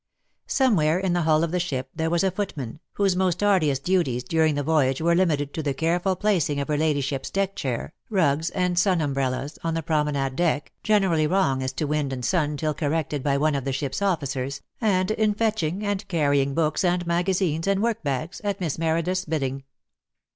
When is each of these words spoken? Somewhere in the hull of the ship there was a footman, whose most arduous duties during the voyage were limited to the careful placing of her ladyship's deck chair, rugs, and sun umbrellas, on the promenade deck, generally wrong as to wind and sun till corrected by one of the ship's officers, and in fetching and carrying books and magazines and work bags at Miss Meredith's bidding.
Somewhere 0.47 0.97
in 0.97 1.13
the 1.13 1.21
hull 1.21 1.43
of 1.43 1.51
the 1.51 1.59
ship 1.59 1.87
there 1.95 2.09
was 2.09 2.23
a 2.23 2.31
footman, 2.31 2.79
whose 2.93 3.15
most 3.15 3.43
arduous 3.43 3.77
duties 3.77 4.23
during 4.23 4.55
the 4.55 4.63
voyage 4.63 4.99
were 4.99 5.13
limited 5.13 5.53
to 5.53 5.61
the 5.61 5.75
careful 5.75 6.15
placing 6.15 6.59
of 6.59 6.69
her 6.69 6.75
ladyship's 6.75 7.29
deck 7.29 7.55
chair, 7.55 7.93
rugs, 8.09 8.49
and 8.49 8.79
sun 8.79 8.99
umbrellas, 8.99 9.59
on 9.63 9.75
the 9.75 9.83
promenade 9.83 10.35
deck, 10.35 10.71
generally 10.81 11.27
wrong 11.27 11.61
as 11.61 11.71
to 11.73 11.85
wind 11.85 12.11
and 12.11 12.25
sun 12.25 12.57
till 12.57 12.73
corrected 12.73 13.21
by 13.21 13.37
one 13.37 13.53
of 13.53 13.63
the 13.63 13.71
ship's 13.71 14.01
officers, 14.01 14.61
and 14.81 15.11
in 15.11 15.35
fetching 15.35 15.85
and 15.85 16.07
carrying 16.07 16.55
books 16.55 16.83
and 16.83 17.05
magazines 17.05 17.67
and 17.67 17.83
work 17.83 18.01
bags 18.01 18.41
at 18.43 18.59
Miss 18.59 18.79
Meredith's 18.79 19.25
bidding. 19.25 19.65